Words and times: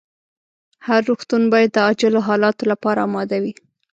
هر 0.87 1.01
روغتون 1.09 1.43
باید 1.51 1.69
د 1.73 1.77
عاجلو 1.85 2.19
حالتونو 2.27 2.69
لپاره 2.71 2.99
اماده 3.07 3.37
وي. 3.43 3.53